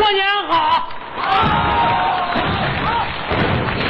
[0.00, 0.88] 过年好！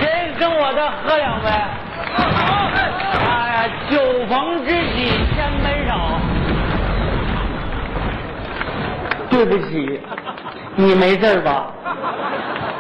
[0.01, 1.49] 谁跟我再喝两杯？
[3.27, 3.99] 哎呀，酒
[4.29, 5.91] 逢知己千杯少。
[9.29, 10.01] 对不起，
[10.77, 11.73] 你没事吧？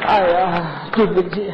[0.06, 0.62] 哎呀，
[0.92, 1.52] 对不起。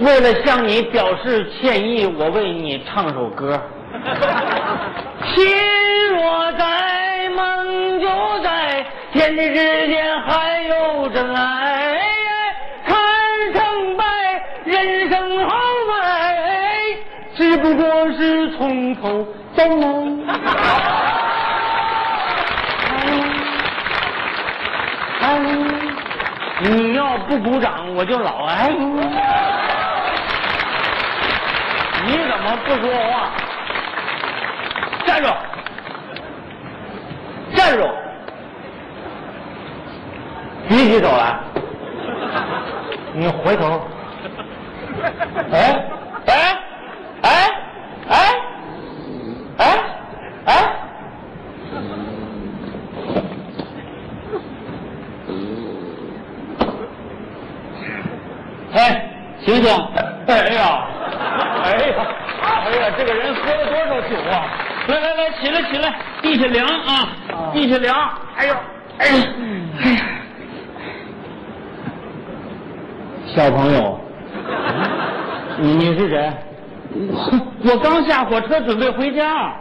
[0.00, 3.60] 为了向你表示歉意，我为你唱首歌。
[5.34, 5.44] 心
[6.14, 6.93] 若在，梦就在，
[9.14, 12.00] 天地之间还有真爱。
[12.84, 12.96] 看
[13.54, 14.04] 成败，
[14.64, 15.56] 人生豪
[15.88, 16.34] 迈，
[17.36, 19.24] 只不过是从头
[19.56, 19.86] 再来。
[25.20, 25.38] 哎，
[26.62, 28.68] 你要不鼓掌，我就老哎。
[32.04, 33.30] 你怎么不说话？
[35.06, 35.28] 站住！
[37.54, 37.93] 站住！
[40.84, 41.38] 举起走来！
[43.14, 43.80] 你回头。
[45.50, 45.84] 哎
[46.26, 46.58] 哎
[47.22, 47.50] 哎
[48.08, 48.14] 哎
[49.56, 49.64] 哎
[50.44, 50.52] 哎！
[58.74, 59.72] 哎，醒醒！
[60.26, 60.86] 哎呀，
[61.64, 61.94] 哎呀，
[62.42, 64.44] 哎呀，这个人喝了多少酒啊？
[64.88, 67.08] 来来来，起来起来，地下凉啊，
[67.54, 67.96] 地下凉。
[68.36, 68.54] 哎呦，
[68.98, 69.14] 哎呀，
[73.34, 73.98] 小朋友，
[75.58, 76.32] 你你是谁？
[77.66, 79.52] 我刚下火车准备回家，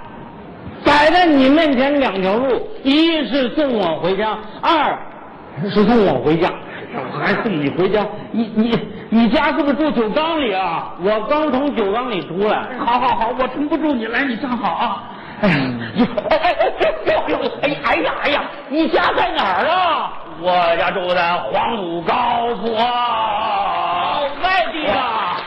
[0.85, 4.95] 摆在你面前两条路，一是送我回家，二
[5.63, 6.49] 是送我回家。
[6.95, 8.79] 我还送你回家，你你
[9.09, 10.94] 你家是不是住酒缸里啊？
[11.03, 12.67] 我刚从酒缸里出来。
[12.77, 15.03] 好好好，我撑不住你，来你站好啊！
[15.41, 15.55] 哎呀，
[16.29, 16.73] 哎哎哎
[17.63, 20.13] 哎哎呀哎呀，你家在哪儿啊？
[20.39, 22.13] 我家住在黄土高
[22.61, 22.78] 坡。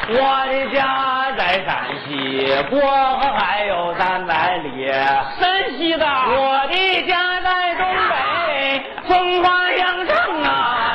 [0.09, 4.87] 我的家在山西，过河还有三百里。
[4.87, 6.07] 山西的。
[6.07, 10.93] 我的家在东北，风花阳城啊。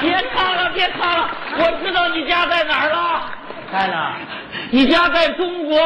[0.00, 1.28] 别唱了，别唱了，
[1.58, 3.20] 我知道你家在哪儿了。
[3.72, 4.12] 在哪儿？
[4.70, 5.78] 你家在中国。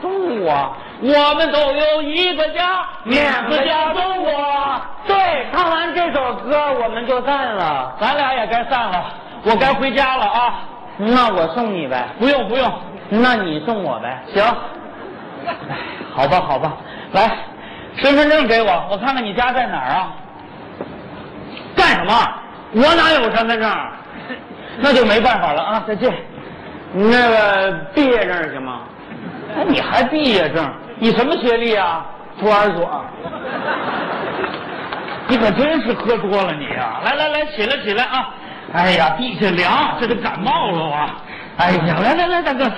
[0.00, 3.20] 中国，我们都有一个家，名
[3.50, 4.80] 字叫中国。
[5.08, 9.04] 对，唱完这首歌我们就散了，咱俩也该散了，
[9.44, 10.54] 我该回家了啊。
[10.96, 12.08] 那我送你呗。
[12.18, 12.72] 不用不用，
[13.08, 14.22] 那你送我呗。
[14.32, 14.42] 行。
[15.46, 15.76] 哎，
[16.14, 16.76] 好吧好吧，
[17.12, 17.30] 来，
[17.96, 20.12] 身份证给我，我看看你家在哪儿啊？
[21.76, 22.12] 干什么？
[22.74, 23.70] 我哪有身份证？
[24.80, 25.84] 那就没办法了啊！
[25.86, 26.12] 再见。
[26.92, 28.80] 你那个毕业证行吗？
[29.56, 30.68] 那，你还毕业证？
[30.98, 32.04] 你什么学历啊？
[32.40, 33.04] 托儿所。
[35.28, 38.34] 你可真是喝多了你啊、来来来，起来起来啊！
[38.72, 41.16] 哎呀，地下凉，这都感冒了啊！
[41.56, 42.64] 哎呀，来来来，大哥。
[42.64, 42.70] 哎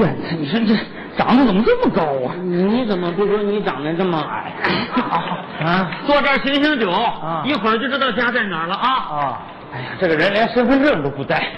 [0.00, 0.74] 呀，你说这
[1.16, 2.34] 长得怎么这么高啊？
[2.40, 4.52] 你怎么不说你长得这么矮？
[5.64, 6.90] 啊，坐这儿醒醒酒，
[7.44, 8.88] 一会儿就知道家在哪儿了啊！
[8.88, 9.42] 啊，
[9.74, 11.48] 哎呀，这个人连身份证都不带，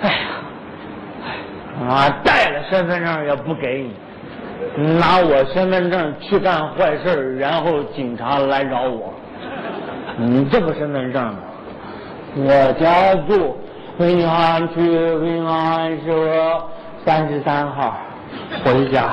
[0.00, 3.86] 哎呀，啊，带了身份证也不给
[4.76, 9.12] 你，拿我身份证去干坏事，然后警察来找我。
[10.16, 11.36] 你这不身份证啊，
[12.36, 13.58] 我家住
[13.98, 14.74] 平安区
[15.18, 16.64] 平安社
[17.04, 17.96] 三十三号，
[18.64, 19.10] 回家，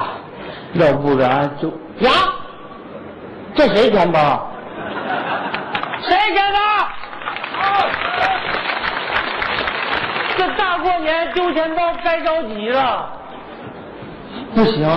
[0.73, 1.67] 要不然就
[2.05, 2.11] 呀，
[3.55, 4.47] 这谁钱包？
[6.01, 6.59] 谁钱包？
[10.37, 13.09] 这大过年丢钱包该着急了。
[14.53, 14.87] 不行，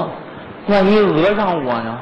[0.69, 1.99] 万一讹上我呢？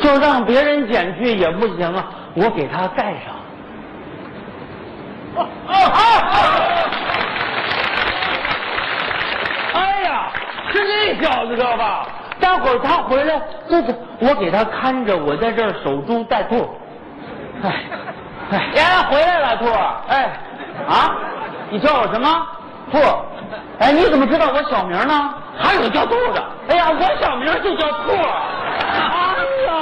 [0.00, 3.34] 就让别人捡去也不行啊，我给他盖上。
[9.74, 10.30] 哎呀，
[10.72, 12.06] 是那小子知道吧？
[12.40, 16.68] 待会儿他回来，这个我给他看着，我在这儿守株待兔。
[17.62, 17.74] 哎，
[18.52, 19.96] 哎，呀，回来了，兔儿。
[20.08, 20.30] 哎，
[20.88, 21.16] 啊，
[21.68, 22.46] 你叫我什么？
[22.90, 23.24] 兔儿。
[23.80, 25.34] 哎，你怎么知道我小名呢？
[25.58, 26.42] 还有叫兔的。
[26.68, 28.28] 哎呀，我小名就叫兔儿。
[28.78, 29.34] 哎
[29.66, 29.72] 呀，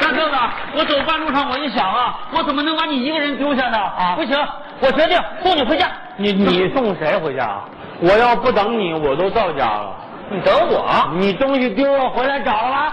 [0.00, 0.36] 大哥哥，
[0.74, 3.78] 我走半路上我一想啊，我怎么能把你一个人丢下呢？
[3.78, 4.38] 啊，不行，
[4.82, 5.86] 我决定送你回家。
[6.16, 7.60] 你你送谁回家？
[8.00, 9.94] 我要不等你，我都到家了。
[10.28, 10.84] 你等我？
[11.14, 12.92] 你东西丢了，回来找了？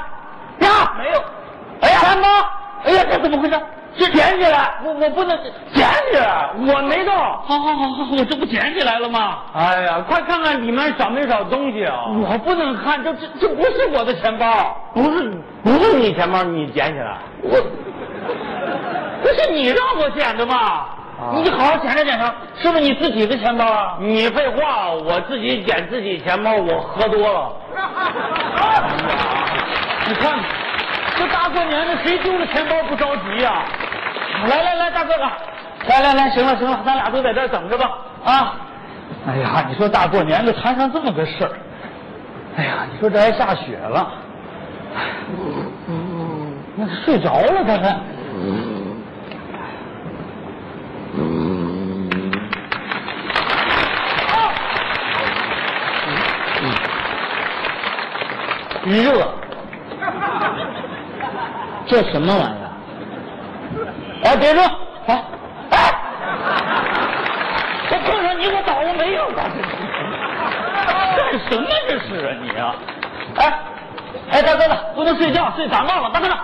[0.59, 1.19] 呀，没有。
[1.81, 2.27] 哎呀，钱包！
[2.83, 3.59] 哎呀，这怎么回事？
[3.97, 5.35] 这捡起来，我我不能
[5.73, 7.15] 捡起来，我没动。
[7.15, 9.39] 好好好好，我这不捡起来了吗？
[9.53, 12.05] 哎呀，快看看里面少没少东西啊！
[12.07, 15.33] 我不能看，这这这不是我的钱包，不是
[15.63, 17.17] 不是你钱包，你捡起来。
[17.41, 17.49] 我
[19.23, 20.85] 不是你让我捡的吗？
[21.33, 23.97] 你好好检查检查，是不是你自己的钱包啊？
[23.99, 27.51] 你废话，我自己捡自己钱包，我喝多了。
[30.07, 30.39] 你看，
[31.17, 33.65] 这大过年的，谁丢了钱包不着急呀、
[34.47, 35.25] 来来来，大哥哥，
[35.89, 38.53] 来来来，行了行了，咱俩都在这儿等着吧啊！
[39.27, 41.51] 哎呀，你说大过年的摊上这么个事儿，
[42.57, 44.09] 哎呀，你说这还下雪了，
[46.75, 47.97] 那睡着了他还。
[58.97, 59.27] 热，
[61.87, 62.69] 这什么玩意儿？
[64.23, 64.61] 哎，别热！
[65.07, 65.23] 哎
[65.71, 65.77] 哎，
[67.91, 69.31] 我碰上你，我倒了霉了！
[69.35, 69.45] 干
[71.49, 72.75] 什么这是啊你啊？
[73.37, 73.59] 哎
[74.31, 76.09] 哎，大哥子，不能睡觉，睡感冒了。
[76.11, 76.37] 大哥子，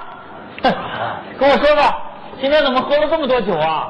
[1.39, 1.95] 跟我说说，
[2.41, 3.89] 今天怎么喝了这么多酒啊？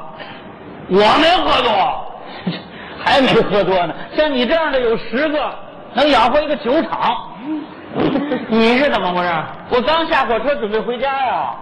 [0.89, 2.05] 我没喝多。
[3.05, 3.93] 还没喝多呢。
[4.17, 5.53] 像你这样的有十个，
[5.93, 7.31] 能养活一个酒厂。
[8.49, 9.33] 你是怎么回事？
[9.69, 11.53] 我刚下火车准备回家呀。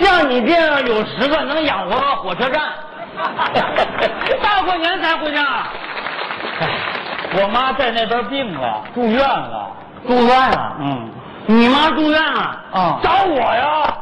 [0.00, 2.62] 像你这样有十个能养活个火车站。
[4.42, 5.42] 大过年才回家。
[6.60, 6.68] 哎，
[7.40, 9.70] 我妈在那边病了，住院了。
[10.06, 10.76] 住院了？
[10.80, 11.10] 嗯，
[11.46, 12.40] 你妈住院了？
[12.72, 13.94] 啊找我呀！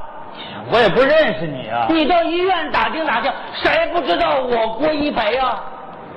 [0.71, 1.87] 我也不认识你啊。
[1.89, 5.57] 你到医院打听打听，谁不知道我郭一培呀？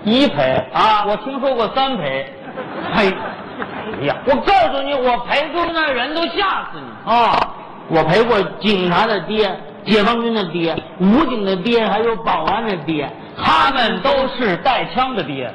[0.04, 2.32] 一培啊我听说过三培。
[2.96, 3.14] 呸！
[4.02, 7.38] 哎呀，我告诉你，我陪过那人都吓死你啊！
[7.88, 9.50] 我陪过警察的爹、
[9.86, 15.50] 解放军的爹、武警的爹，还有保安的爹，他们都是带枪的爹。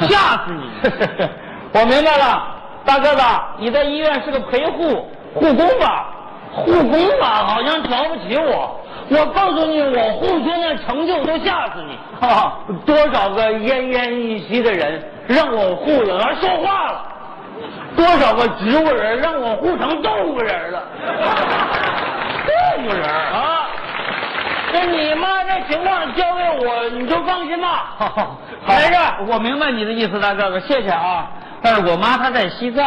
[0.00, 1.28] 吓死你！
[1.78, 2.42] 我明白了，
[2.84, 3.22] 大个子，
[3.58, 6.08] 你在医院是个陪护护工吧？
[6.52, 8.80] 护工吧，好像瞧不起我。
[9.10, 12.26] 我告诉你，我护军的成就都吓死你！
[12.26, 17.00] 啊，多少个奄奄一息的人让我护了，还说话了；
[17.94, 20.82] 多少个植物人让我护成动物人了。
[22.74, 23.66] 动物人啊！
[24.72, 27.94] 这你妈这情况交给我，你就放心吧。
[27.98, 28.94] 好没事
[29.28, 31.26] 我明白你的意思，大哥哥，谢谢啊。
[31.62, 32.84] 但是我妈她在西藏，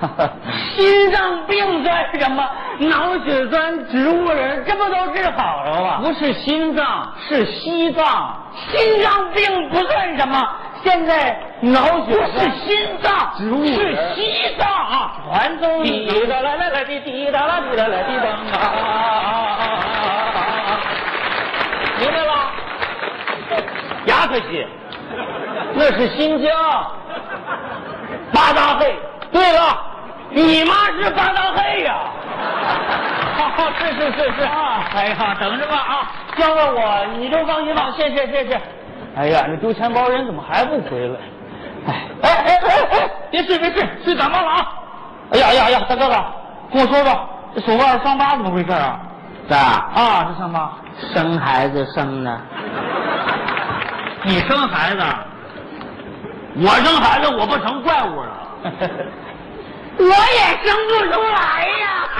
[0.76, 2.48] 心脏病算什么？
[2.78, 6.00] 脑血栓、植物人，这不都治好了吗？
[6.02, 8.36] 不是心脏，是西藏。
[8.70, 10.48] 心脏病不算什么，
[10.84, 15.12] 现在脑血不是心脏，植物是西藏啊！
[15.30, 18.60] 全都滴答啦啦啦滴滴答啦滴答啦滴答啊！
[21.98, 22.32] 明白了？
[24.06, 24.66] 牙可西，
[25.74, 26.50] 那是新疆。
[28.32, 28.96] 巴扎黑。
[29.30, 29.78] 对了，
[30.30, 31.94] 你妈是巴扎黑呀、
[33.78, 36.10] 是是是是啊哎呀，等着吧啊！
[36.36, 37.92] 交给我，你就放心吧。
[37.96, 38.60] 谢谢谢谢。
[39.16, 41.16] 哎呀，这丢钱包人怎么还不回来？
[41.86, 42.58] 哎哎哎哎
[42.92, 44.66] 哎，别睡别睡，睡感冒了啊！
[45.32, 46.24] 哎呀哎呀哎呀，大哥哥，
[46.72, 48.98] 跟我说说，这手腕伤疤怎么回事啊？
[49.48, 50.72] 这啊，这伤疤，
[51.12, 52.40] 生孩子生的，
[54.24, 55.02] 你生孩子？
[56.54, 58.32] 我生孩子我不成怪物了，
[59.98, 60.12] 我也
[60.62, 61.86] 生不出来呀。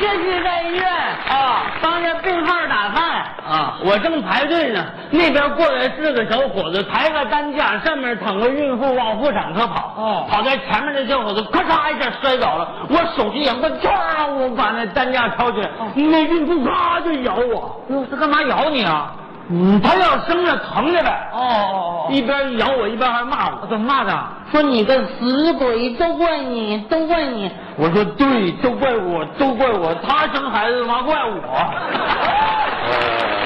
[0.00, 0.86] 这是在医院
[1.28, 3.07] 啊帮着病号打饭
[3.48, 9.94] 啊我正排队呢，那边过来四个小伙子，抬个担架，上面躺个孕妇往妇产科跑。
[9.96, 17.80] 哦跑在前面那小伙子咔嚓一下摔倒了，我手机眼快，唰，我把那担架抄起来，那孕妇咔就咬我。
[17.88, 19.14] 哟，他干嘛咬你啊？
[19.50, 21.30] 嗯，他要生了疼着呗。
[21.32, 24.12] 哦哦一边咬我一边还骂我，怎么骂的？
[24.52, 27.50] 说你个死鬼，都怪你，都怪你。
[27.76, 29.94] 我说对，都怪我，都怪我。
[30.06, 31.38] 他生孩子嘛，怪我。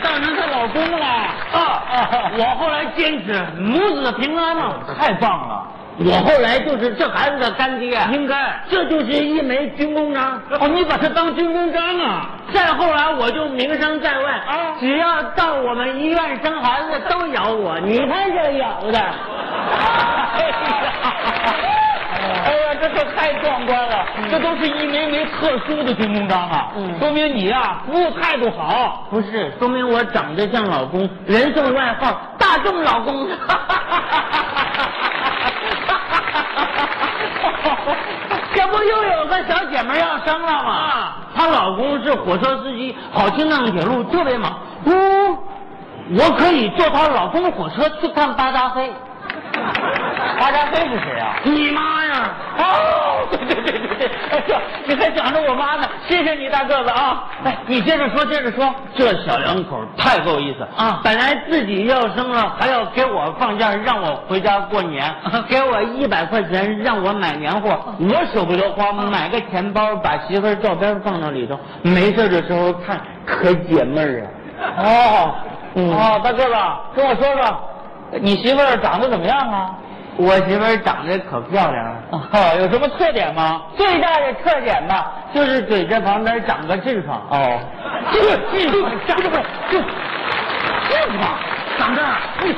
[0.00, 1.82] 当成她老公了啊！
[2.38, 4.74] 我后来坚持母子平安嘛。
[4.98, 5.62] 太棒了！
[5.98, 10.38] 我后来就是这孩子的干爹，应该这就是一枚军功章。
[10.60, 12.28] 哦，你把他当军功章啊？
[12.52, 19.00] 再后来我就名声在外啊只要到我们医院生孩子都咬我，你看这咬的。
[22.46, 24.06] 哎呀，这可太壮观了！
[24.30, 29.06] 这都是一枚枚特殊的军功章啊，嗯说明你呀、服务态度好。
[29.10, 33.28] 不是，说明我长得像老公，人送外号“大众老公”。
[37.66, 37.86] 行
[38.54, 40.70] 这不又有个小姐妹要生了吗？
[40.70, 44.58] 啊她老公是火车司机，跑青藏铁路特别忙。
[44.84, 45.36] 嗯，
[46.18, 48.90] 我可以坐她老公的火车去看巴扎菲。
[50.38, 51.36] 巴扎菲是谁啊？
[51.44, 52.30] 你妈呀！
[52.58, 55.88] 哦， 对对对对对，哎呀，你还想着我妈呢？
[56.06, 57.24] 谢谢你大个子啊！
[57.44, 58.72] 哎，你接着说，接着说。
[58.94, 65.12] 这小两口太够意思啊本来自己要生了，还要给我放假，让我回家过年，
[65.48, 74.26] 给我一百块钱让我买年货，我舍不得花，买个钱包，把媳妇儿照片放到里头，没事的时候看，可解闷儿啊。
[74.78, 75.34] 哦，
[75.74, 76.54] 嗯哦，大个子，
[76.94, 77.60] 跟我说说，
[78.20, 79.70] 你媳妇儿长得怎么样啊？
[80.18, 82.20] 我媳妇儿长得可漂亮了，哦，
[82.58, 83.62] 有什么特点吗？
[83.76, 87.20] 最大的特点吧，就是嘴这旁边长个痔疮。
[87.30, 87.60] 哦，
[88.12, 89.36] 这个痔疮长这不
[89.70, 91.38] 这痔疮
[91.78, 92.54] 长这儿，你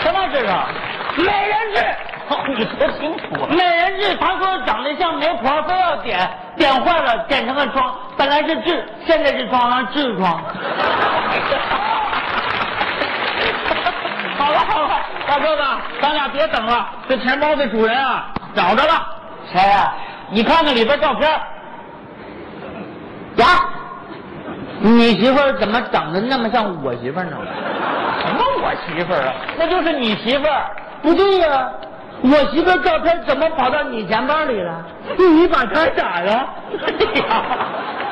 [0.00, 0.68] 什么痔疮？
[1.16, 1.84] 美人痣。
[2.28, 3.48] 哦，你说清楚啊。
[3.50, 10.40] 美人痣，他说长得像媒婆，非要点，点坏了，点成个疮，本来是痣，现在是疮了，痔疮。
[14.40, 14.88] 好了好了，
[15.26, 15.62] 大哥子，
[16.00, 19.06] 咱俩别等了，这钱包的主人啊找着了。
[19.52, 19.92] 谁呀、
[20.30, 21.30] 你看看里边照片，
[23.36, 23.46] 呀？
[24.82, 27.36] 你媳妇儿怎么长得那么像我媳妇儿呢？
[28.24, 29.34] 什么我媳妇儿啊？
[29.58, 30.70] 那就是你媳妇儿。
[31.02, 31.70] 不对呀、
[32.22, 34.82] 我媳妇儿照片怎么跑到你钱包里了？
[35.18, 36.32] 你把她咋了？
[36.80, 37.42] 哎呀，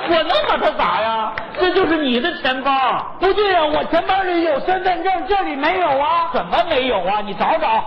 [0.09, 1.33] 我能把她咋呀？
[1.61, 2.71] 这就是你的钱包。
[3.21, 6.31] 不对呀、我钱包里有身份证，这里没有啊。
[6.33, 7.21] 怎么没有啊？
[7.25, 7.85] 你找找，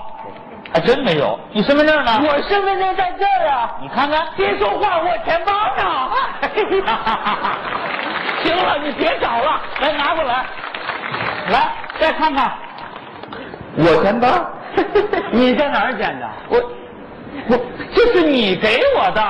[0.73, 1.39] 还真没有。
[1.51, 2.21] 你身份证呢？
[2.23, 3.75] 我身份证在这儿啊。
[3.81, 4.27] 你看看。
[4.35, 6.11] 别说话，我钱包呢。
[8.43, 10.45] 行了，你别找了，来拿过来，
[11.51, 12.51] 来再看看。
[13.77, 14.27] 我钱包？
[15.31, 16.27] 你在哪儿捡的？
[16.49, 16.57] 我，
[17.49, 17.57] 我
[17.93, 19.21] 这是你给我的。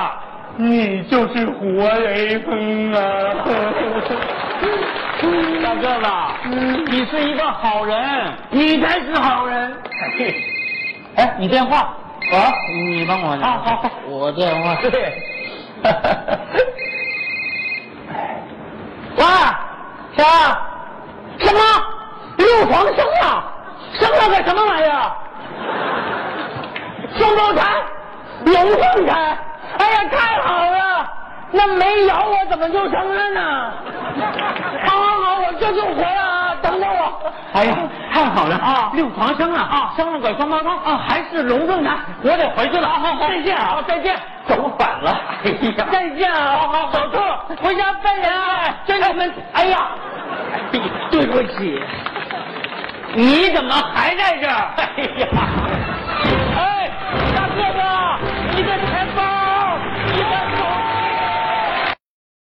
[0.62, 3.00] 你就是活雷锋啊！
[5.62, 6.06] 大个子，
[6.44, 8.32] 嗯你是一个好人。
[8.50, 9.76] 你才是好人。
[11.16, 11.78] 哎，你电话。
[11.78, 13.46] 啊，你帮我拿。
[13.46, 14.74] 好好好我电话。
[14.82, 14.90] 对。
[19.16, 19.24] 喂，
[20.16, 20.60] 谁啊？
[21.38, 21.60] 什么？
[22.36, 23.44] 六床生了？
[23.94, 25.12] 生了个什么玩意儿？
[27.18, 27.62] 双胞胎？
[28.44, 29.36] 龙凤胎？
[29.92, 31.06] 哎呀，太好了！
[31.50, 33.72] 那没咬我怎么就生了呢？
[34.86, 37.32] 好好好，我这就回来啊，等等我。
[37.52, 37.76] 哎呀，
[38.12, 38.90] 太好了啊！
[38.94, 41.90] 六床生了啊，生了个双胞胎啊，还是龙凤胎。
[42.22, 44.16] 我得回去了，好好好，再见啊，再见。
[44.46, 45.20] 走反了。
[45.44, 45.86] 哎呀。
[45.92, 46.56] 再见啊！
[46.58, 48.74] 好好好走错，回家拜年啊！
[48.86, 49.88] 这你们，哎呀，
[50.72, 51.78] 哎呀对不起，
[53.14, 54.70] 你怎么还在这儿？
[54.78, 55.28] 哎呀，
[56.56, 56.90] 哎，
[60.12, 60.51] Thank you.